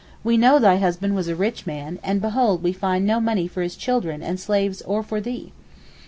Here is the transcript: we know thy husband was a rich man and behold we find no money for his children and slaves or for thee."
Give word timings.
we 0.23 0.35
know 0.35 0.57
thy 0.57 0.77
husband 0.77 1.13
was 1.13 1.27
a 1.27 1.35
rich 1.35 1.67
man 1.67 1.99
and 2.03 2.21
behold 2.21 2.63
we 2.63 2.73
find 2.73 3.05
no 3.05 3.19
money 3.19 3.47
for 3.47 3.61
his 3.61 3.75
children 3.75 4.23
and 4.23 4.39
slaves 4.39 4.81
or 4.81 5.03
for 5.03 5.21
thee." 5.21 5.51